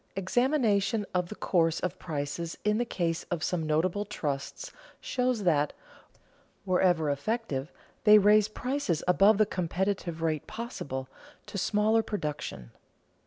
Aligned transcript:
_Examination 0.17 1.05
of 1.13 1.29
the 1.29 1.35
course 1.35 1.79
of 1.79 1.99
prices 1.99 2.57
in 2.65 2.79
the 2.79 2.85
case 2.85 3.21
of 3.29 3.43
some 3.43 3.67
notable 3.67 4.03
trusts 4.03 4.71
shows 4.99 5.43
that, 5.43 5.73
wherever 6.65 7.11
effective, 7.11 7.71
they 8.03 8.17
raise 8.17 8.47
prices 8.47 9.03
above 9.07 9.37
the 9.37 9.45
competitive 9.45 10.23
rate 10.23 10.47
possible 10.47 11.07
to 11.45 11.55
smaller 11.59 12.01
production. 12.01 12.71